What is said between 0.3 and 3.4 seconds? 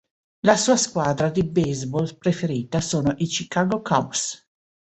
La sua squadra di baseball preferita sono i